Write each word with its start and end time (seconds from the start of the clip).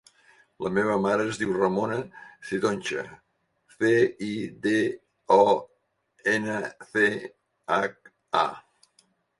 La 0.67 0.69
meva 0.77 0.93
mare 1.01 1.27
es 1.33 1.39
diu 1.41 1.51
Ramona 1.57 1.97
Cidoncha: 2.51 3.05
ce, 3.75 3.93
i, 4.31 4.33
de, 4.67 4.75
o, 5.37 5.47
ena, 6.37 6.59
ce, 6.95 7.09
hac, 7.77 8.15
a. 8.45 8.49